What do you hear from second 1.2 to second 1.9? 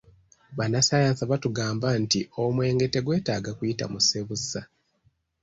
batugamba